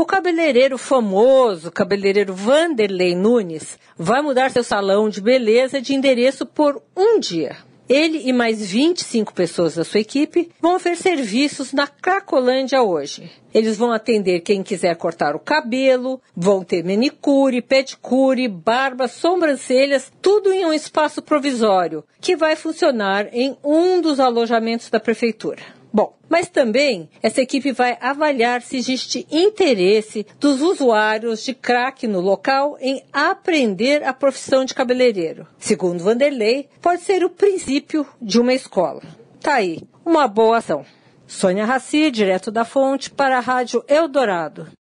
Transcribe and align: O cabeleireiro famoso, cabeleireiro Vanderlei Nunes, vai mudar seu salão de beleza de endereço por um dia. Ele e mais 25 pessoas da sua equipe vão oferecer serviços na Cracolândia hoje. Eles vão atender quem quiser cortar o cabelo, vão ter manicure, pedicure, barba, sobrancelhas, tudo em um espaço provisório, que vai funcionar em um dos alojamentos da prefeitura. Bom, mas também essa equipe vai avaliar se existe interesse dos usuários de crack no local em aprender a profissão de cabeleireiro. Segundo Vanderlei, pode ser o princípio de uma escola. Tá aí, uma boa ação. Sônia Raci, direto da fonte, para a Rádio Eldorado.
O 0.00 0.06
cabeleireiro 0.06 0.78
famoso, 0.78 1.70
cabeleireiro 1.70 2.32
Vanderlei 2.32 3.14
Nunes, 3.14 3.78
vai 3.98 4.22
mudar 4.22 4.50
seu 4.50 4.64
salão 4.64 5.10
de 5.10 5.20
beleza 5.20 5.78
de 5.78 5.92
endereço 5.92 6.46
por 6.46 6.82
um 6.96 7.20
dia. 7.20 7.58
Ele 7.86 8.22
e 8.24 8.32
mais 8.32 8.64
25 8.64 9.34
pessoas 9.34 9.74
da 9.74 9.84
sua 9.84 10.00
equipe 10.00 10.50
vão 10.58 10.76
oferecer 10.76 11.16
serviços 11.16 11.74
na 11.74 11.86
Cracolândia 11.86 12.82
hoje. 12.82 13.30
Eles 13.52 13.76
vão 13.76 13.92
atender 13.92 14.40
quem 14.40 14.62
quiser 14.62 14.96
cortar 14.96 15.36
o 15.36 15.38
cabelo, 15.38 16.18
vão 16.34 16.64
ter 16.64 16.82
manicure, 16.82 17.60
pedicure, 17.60 18.48
barba, 18.48 19.06
sobrancelhas, 19.06 20.10
tudo 20.22 20.50
em 20.50 20.64
um 20.64 20.72
espaço 20.72 21.20
provisório, 21.20 22.02
que 22.22 22.34
vai 22.34 22.56
funcionar 22.56 23.28
em 23.34 23.54
um 23.62 24.00
dos 24.00 24.18
alojamentos 24.18 24.88
da 24.88 24.98
prefeitura. 24.98 25.60
Bom, 25.92 26.14
mas 26.28 26.48
também 26.48 27.08
essa 27.20 27.40
equipe 27.40 27.72
vai 27.72 27.98
avaliar 28.00 28.62
se 28.62 28.76
existe 28.76 29.26
interesse 29.30 30.24
dos 30.38 30.60
usuários 30.60 31.44
de 31.44 31.52
crack 31.52 32.06
no 32.06 32.20
local 32.20 32.76
em 32.80 33.02
aprender 33.12 34.04
a 34.04 34.12
profissão 34.12 34.64
de 34.64 34.74
cabeleireiro. 34.74 35.46
Segundo 35.58 36.04
Vanderlei, 36.04 36.68
pode 36.80 37.02
ser 37.02 37.24
o 37.24 37.30
princípio 37.30 38.06
de 38.22 38.40
uma 38.40 38.54
escola. 38.54 39.02
Tá 39.40 39.54
aí, 39.54 39.82
uma 40.04 40.28
boa 40.28 40.58
ação. 40.58 40.84
Sônia 41.26 41.64
Raci, 41.64 42.10
direto 42.10 42.50
da 42.50 42.64
fonte, 42.64 43.10
para 43.10 43.38
a 43.38 43.40
Rádio 43.40 43.84
Eldorado. 43.88 44.66